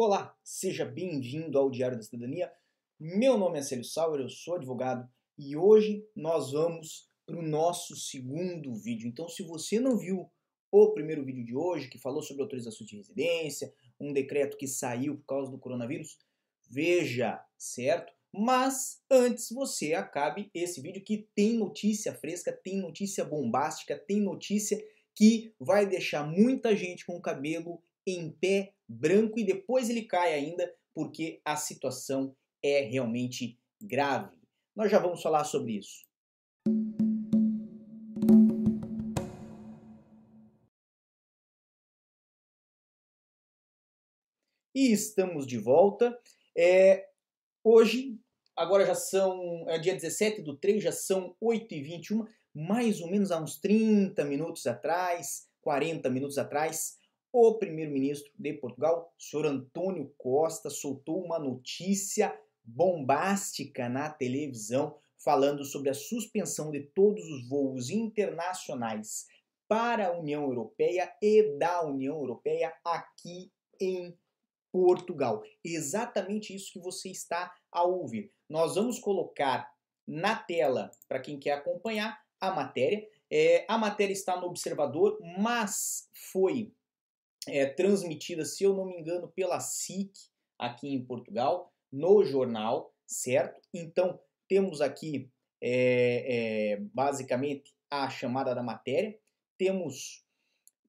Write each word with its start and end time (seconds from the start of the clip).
Olá, 0.00 0.32
seja 0.44 0.84
bem-vindo 0.84 1.58
ao 1.58 1.68
Diário 1.68 1.96
da 1.96 2.04
Cidadania. 2.04 2.52
Meu 3.00 3.36
nome 3.36 3.58
é 3.58 3.62
Célio 3.62 3.82
Sauer, 3.82 4.20
eu 4.20 4.28
sou 4.28 4.54
advogado 4.54 5.10
e 5.36 5.56
hoje 5.56 6.06
nós 6.14 6.52
vamos 6.52 7.10
para 7.26 7.36
o 7.36 7.42
nosso 7.42 7.96
segundo 7.96 8.76
vídeo. 8.76 9.08
Então, 9.08 9.28
se 9.28 9.42
você 9.42 9.80
não 9.80 9.98
viu 9.98 10.30
o 10.70 10.92
primeiro 10.92 11.24
vídeo 11.24 11.44
de 11.44 11.52
hoje, 11.52 11.88
que 11.88 11.98
falou 11.98 12.22
sobre 12.22 12.44
autorização 12.44 12.86
de 12.86 12.96
residência, 12.96 13.74
um 13.98 14.12
decreto 14.12 14.56
que 14.56 14.68
saiu 14.68 15.16
por 15.16 15.26
causa 15.26 15.50
do 15.50 15.58
coronavírus, 15.58 16.16
veja, 16.70 17.44
certo? 17.58 18.12
Mas 18.32 19.02
antes 19.10 19.50
você 19.50 19.94
acabe 19.94 20.48
esse 20.54 20.80
vídeo 20.80 21.02
que 21.02 21.28
tem 21.34 21.54
notícia 21.54 22.14
fresca, 22.14 22.52
tem 22.52 22.76
notícia 22.76 23.24
bombástica, 23.24 23.98
tem 23.98 24.20
notícia 24.20 24.80
que 25.12 25.52
vai 25.58 25.88
deixar 25.88 26.24
muita 26.24 26.76
gente 26.76 27.04
com 27.04 27.16
o 27.16 27.20
cabelo 27.20 27.82
em 28.16 28.30
pé 28.30 28.72
branco 28.88 29.38
e 29.38 29.44
depois 29.44 29.90
ele 29.90 30.02
cai 30.02 30.32
ainda 30.34 30.72
porque 30.94 31.40
a 31.44 31.56
situação 31.56 32.34
é 32.62 32.80
realmente 32.80 33.58
grave. 33.80 34.36
Nós 34.74 34.90
já 34.90 34.98
vamos 34.98 35.22
falar 35.22 35.44
sobre 35.44 35.78
isso. 35.78 36.06
E 44.74 44.92
estamos 44.92 45.46
de 45.46 45.58
volta. 45.58 46.16
É, 46.56 47.08
hoje, 47.64 48.18
agora 48.56 48.86
já 48.86 48.94
são, 48.94 49.64
é 49.68 49.78
dia 49.78 49.94
17 49.94 50.42
do 50.42 50.56
3, 50.56 50.82
já 50.82 50.92
são 50.92 51.36
8h21, 51.42 52.26
mais 52.54 53.00
ou 53.00 53.10
menos 53.10 53.30
há 53.30 53.40
uns 53.40 53.58
30 53.58 54.24
minutos 54.24 54.66
atrás, 54.66 55.48
40 55.62 56.08
minutos 56.10 56.38
atrás, 56.38 56.97
o 57.32 57.54
primeiro-ministro 57.54 58.32
de 58.38 58.52
Portugal, 58.54 59.12
senhor 59.18 59.46
Antônio 59.46 60.12
Costa, 60.16 60.70
soltou 60.70 61.22
uma 61.22 61.38
notícia 61.38 62.38
bombástica 62.64 63.88
na 63.88 64.10
televisão 64.10 64.96
falando 65.16 65.64
sobre 65.64 65.90
a 65.90 65.94
suspensão 65.94 66.70
de 66.70 66.80
todos 66.80 67.24
os 67.24 67.48
voos 67.48 67.90
internacionais 67.90 69.26
para 69.66 70.08
a 70.08 70.18
União 70.18 70.44
Europeia 70.44 71.12
e 71.20 71.56
da 71.58 71.84
União 71.84 72.16
Europeia 72.16 72.72
aqui 72.84 73.52
em 73.80 74.16
Portugal. 74.72 75.42
Exatamente 75.64 76.54
isso 76.54 76.72
que 76.72 76.78
você 76.78 77.10
está 77.10 77.52
a 77.70 77.82
ouvir. 77.82 78.32
Nós 78.48 78.76
vamos 78.76 78.98
colocar 78.98 79.70
na 80.06 80.36
tela, 80.36 80.90
para 81.06 81.20
quem 81.20 81.38
quer 81.38 81.52
acompanhar, 81.52 82.18
a 82.40 82.50
matéria. 82.50 83.06
É, 83.30 83.66
a 83.68 83.76
matéria 83.76 84.12
está 84.12 84.40
no 84.40 84.46
observador, 84.46 85.18
mas 85.38 86.08
foi 86.32 86.72
é, 87.46 87.66
transmitida, 87.66 88.44
se 88.44 88.64
eu 88.64 88.74
não 88.74 88.86
me 88.86 88.98
engano, 88.98 89.28
pela 89.28 89.60
SIC 89.60 90.12
aqui 90.58 90.88
em 90.88 91.04
Portugal, 91.04 91.72
no 91.92 92.24
jornal, 92.24 92.94
certo? 93.06 93.60
Então, 93.72 94.20
temos 94.48 94.80
aqui 94.80 95.30
é, 95.60 96.72
é, 96.72 96.76
basicamente 96.92 97.74
a 97.90 98.08
chamada 98.08 98.54
da 98.54 98.62
matéria, 98.62 99.18
temos 99.56 100.24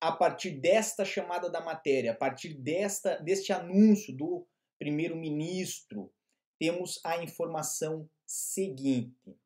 a 0.00 0.12
partir 0.12 0.52
desta 0.52 1.04
chamada 1.04 1.50
da 1.50 1.60
matéria, 1.60 2.12
a 2.12 2.16
partir 2.16 2.54
desta, 2.54 3.16
deste 3.16 3.52
anúncio 3.52 4.16
do 4.16 4.46
primeiro-ministro, 4.78 6.10
temos 6.58 7.00
a 7.04 7.22
informação 7.22 8.08
seguinte, 8.26 9.36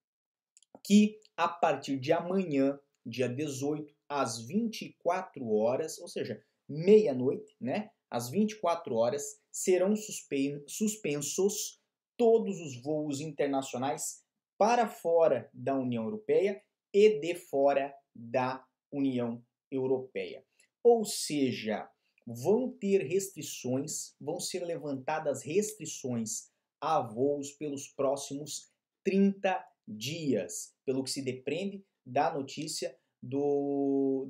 que 0.82 1.18
a 1.36 1.48
partir 1.48 1.98
de 1.98 2.12
amanhã, 2.12 2.78
dia 3.04 3.28
18, 3.28 3.92
às 4.08 4.38
24 4.38 5.50
horas, 5.52 5.98
ou 5.98 6.06
seja, 6.06 6.40
meia-noite, 6.68 7.54
né, 7.60 7.90
às 8.10 8.30
24 8.30 8.94
horas, 8.94 9.40
serão 9.50 9.94
suspensos 9.96 11.80
todos 12.16 12.60
os 12.60 12.80
voos 12.82 13.20
internacionais 13.20 14.22
para 14.56 14.86
fora 14.86 15.50
da 15.52 15.74
União 15.74 16.04
Europeia 16.04 16.62
e 16.92 17.18
de 17.20 17.34
fora 17.34 17.94
da 18.14 18.64
União 18.92 19.44
Europeia. 19.70 20.44
Ou 20.82 21.04
seja, 21.04 21.90
vão 22.26 22.70
ter 22.70 23.02
restrições, 23.02 24.14
vão 24.20 24.38
ser 24.38 24.64
levantadas 24.64 25.42
restrições 25.42 26.50
a 26.80 27.00
voos 27.00 27.52
pelos 27.52 27.88
próximos 27.88 28.70
30 29.02 29.64
dias, 29.86 30.74
pelo 30.84 31.02
que 31.02 31.10
se 31.10 31.22
depreende 31.22 31.84
da 32.06 32.32
notícia 32.32 32.96
do, 33.22 34.26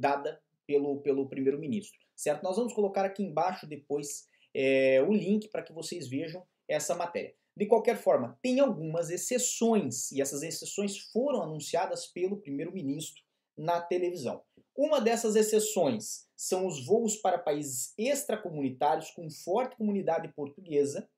pelo, 0.66 1.00
pelo 1.00 1.28
primeiro-ministro 1.28 1.98
certo? 2.14 2.42
Nós 2.42 2.56
vamos 2.56 2.72
colocar 2.72 3.04
aqui 3.04 3.22
embaixo 3.22 3.66
depois 3.66 4.26
é, 4.54 5.02
o 5.02 5.12
link 5.12 5.48
para 5.48 5.62
que 5.62 5.72
vocês 5.72 6.08
vejam 6.08 6.47
essa 6.69 6.94
matéria. 6.94 7.34
De 7.56 7.66
qualquer 7.66 7.97
forma, 7.97 8.38
tem 8.42 8.58
algumas 8.58 9.10
exceções, 9.10 10.10
e 10.10 10.20
essas 10.20 10.42
exceções 10.42 10.98
foram 11.12 11.42
anunciadas 11.42 12.06
pelo 12.06 12.38
primeiro-ministro 12.38 13.22
na 13.56 13.80
televisão. 13.80 14.42
Uma 14.76 15.00
dessas 15.00 15.36
exceções 15.36 16.26
são 16.36 16.66
os 16.66 16.84
voos 16.84 17.16
para 17.16 17.38
países 17.38 17.94
extracomunitários 17.96 19.10
com 19.12 19.31
forte 19.31 19.76
comunidade 19.76 20.32
portuguesa, 20.32 21.08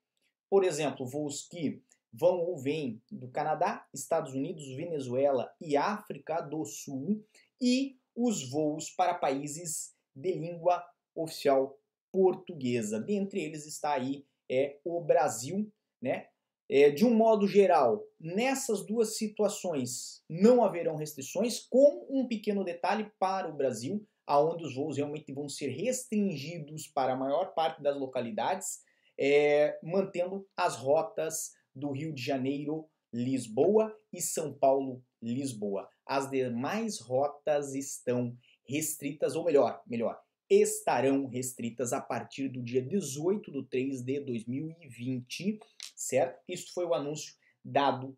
por 0.50 0.62
exemplo, 0.62 1.06
voos 1.06 1.48
que 1.48 1.82
vão 2.12 2.38
ou 2.38 2.58
vêm 2.58 3.00
do 3.10 3.28
Canadá, 3.28 3.86
Estados 3.94 4.34
Unidos, 4.34 4.68
Venezuela 4.74 5.50
e 5.60 5.76
África 5.76 6.42
do 6.42 6.64
Sul, 6.66 7.24
e 7.60 7.98
os 8.16 8.48
voos 8.50 8.90
para 8.90 9.14
países 9.14 9.94
de 10.14 10.32
língua 10.32 10.82
oficial 11.14 11.78
portuguesa. 12.10 13.00
Dentre 13.00 13.42
eles 13.42 13.66
está 13.66 13.92
aí 13.92 14.24
é, 14.50 14.78
o 14.84 15.00
Brasil, 15.00 15.70
né? 16.00 16.28
É, 16.68 16.90
de 16.90 17.04
um 17.04 17.14
modo 17.14 17.46
geral, 17.46 18.02
nessas 18.18 18.84
duas 18.84 19.16
situações 19.16 20.24
não 20.28 20.64
haverão 20.64 20.96
restrições, 20.96 21.60
com 21.60 22.04
um 22.10 22.26
pequeno 22.26 22.64
detalhe 22.64 23.08
para 23.20 23.48
o 23.48 23.56
Brasil, 23.56 24.04
aonde 24.26 24.64
os 24.64 24.74
voos 24.74 24.96
realmente 24.96 25.32
vão 25.32 25.48
ser 25.48 25.68
restringidos 25.68 26.88
para 26.88 27.12
a 27.12 27.16
maior 27.16 27.54
parte 27.54 27.80
das 27.80 27.96
localidades, 27.96 28.80
é, 29.16 29.78
mantendo 29.80 30.44
as 30.56 30.76
rotas 30.76 31.52
do 31.72 31.92
Rio 31.92 32.12
de 32.12 32.22
Janeiro, 32.22 32.88
Lisboa 33.16 33.98
e 34.12 34.20
São 34.20 34.52
Paulo, 34.52 35.02
Lisboa. 35.22 35.88
As 36.04 36.30
demais 36.30 37.00
rotas 37.00 37.74
estão 37.74 38.36
restritas, 38.68 39.34
ou 39.34 39.44
melhor, 39.44 39.82
melhor, 39.86 40.20
estarão 40.50 41.26
restritas 41.26 41.94
a 41.94 42.00
partir 42.00 42.48
do 42.48 42.62
dia 42.62 42.82
18 42.82 43.50
de 43.50 43.64
3 43.64 44.02
de 44.02 44.20
2020, 44.20 45.58
certo? 45.96 46.42
Isso 46.46 46.74
foi 46.74 46.84
o 46.84 46.92
anúncio 46.92 47.34
dado 47.64 48.16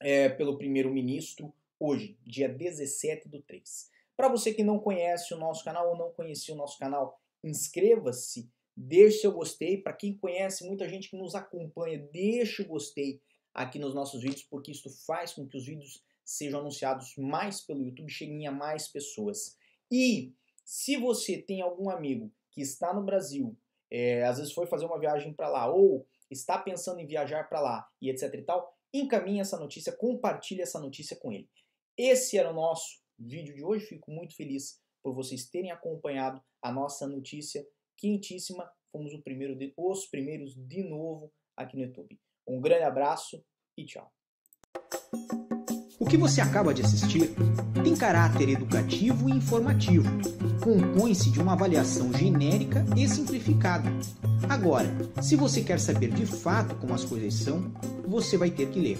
é, 0.00 0.28
pelo 0.28 0.56
primeiro-ministro 0.56 1.52
hoje, 1.78 2.16
dia 2.24 2.48
17 2.48 3.28
do 3.28 3.42
3. 3.42 3.90
Para 4.16 4.28
você 4.28 4.54
que 4.54 4.62
não 4.62 4.78
conhece 4.78 5.34
o 5.34 5.38
nosso 5.38 5.64
canal 5.64 5.90
ou 5.90 5.98
não 5.98 6.12
conhecia 6.12 6.54
o 6.54 6.56
nosso 6.56 6.78
canal, 6.78 7.20
inscreva-se, 7.42 8.48
deixe 8.76 9.22
seu 9.22 9.32
gostei. 9.32 9.76
Para 9.76 9.92
quem 9.92 10.16
conhece, 10.16 10.66
muita 10.66 10.88
gente 10.88 11.10
que 11.10 11.16
nos 11.16 11.34
acompanha, 11.34 11.98
deixe 12.12 12.62
o 12.62 12.68
gostei 12.68 13.20
aqui 13.54 13.78
nos 13.78 13.94
nossos 13.94 14.22
vídeos, 14.22 14.44
porque 14.44 14.72
isso 14.72 14.88
faz 15.06 15.32
com 15.32 15.46
que 15.46 15.56
os 15.56 15.66
vídeos 15.66 16.02
sejam 16.24 16.60
anunciados 16.60 17.16
mais 17.16 17.60
pelo 17.60 17.84
YouTube, 17.84 18.10
cheguem 18.10 18.46
a 18.46 18.52
mais 18.52 18.88
pessoas. 18.88 19.56
E 19.90 20.32
se 20.64 20.96
você 20.96 21.40
tem 21.40 21.60
algum 21.60 21.90
amigo 21.90 22.32
que 22.52 22.60
está 22.60 22.94
no 22.94 23.04
Brasil, 23.04 23.56
é, 23.90 24.22
às 24.24 24.38
vezes 24.38 24.52
foi 24.52 24.66
fazer 24.66 24.86
uma 24.86 25.00
viagem 25.00 25.32
para 25.32 25.48
lá, 25.48 25.72
ou 25.72 26.06
está 26.30 26.56
pensando 26.58 27.00
em 27.00 27.06
viajar 27.06 27.48
para 27.48 27.60
lá, 27.60 27.88
e 28.00 28.08
etc 28.08 28.32
e 28.34 28.42
tal, 28.42 28.72
encaminhe 28.92 29.40
essa 29.40 29.58
notícia, 29.58 29.92
compartilhe 29.92 30.62
essa 30.62 30.78
notícia 30.78 31.16
com 31.16 31.32
ele. 31.32 31.48
Esse 31.96 32.38
era 32.38 32.50
o 32.50 32.54
nosso 32.54 33.00
vídeo 33.18 33.54
de 33.54 33.62
hoje. 33.62 33.86
Fico 33.86 34.10
muito 34.10 34.34
feliz 34.34 34.80
por 35.02 35.14
vocês 35.14 35.48
terem 35.48 35.70
acompanhado 35.70 36.42
a 36.62 36.72
nossa 36.72 37.06
notícia 37.06 37.66
quentíssima. 37.96 38.70
Fomos 38.90 39.14
primeiro 39.22 39.54
de, 39.54 39.72
os 39.76 40.06
primeiros 40.06 40.54
de 40.54 40.82
novo 40.82 41.32
aqui 41.56 41.76
no 41.76 41.84
YouTube. 41.84 42.18
Um 42.50 42.60
grande 42.60 42.82
abraço 42.82 43.40
e 43.78 43.84
tchau. 43.84 44.10
O 46.00 46.04
que 46.04 46.16
você 46.16 46.40
acaba 46.40 46.74
de 46.74 46.82
assistir 46.82 47.32
tem 47.84 47.94
caráter 47.96 48.48
educativo 48.48 49.30
e 49.30 49.32
informativo. 49.32 50.08
Compõe-se 50.60 51.30
de 51.30 51.40
uma 51.40 51.52
avaliação 51.52 52.12
genérica 52.12 52.84
e 52.96 53.06
simplificada. 53.06 53.88
Agora, 54.48 54.88
se 55.22 55.36
você 55.36 55.62
quer 55.62 55.78
saber 55.78 56.10
de 56.10 56.26
fato 56.26 56.74
como 56.74 56.92
as 56.92 57.04
coisas 57.04 57.34
são, 57.34 57.72
você 58.08 58.36
vai 58.36 58.50
ter 58.50 58.68
que 58.70 58.80
ler. 58.80 58.98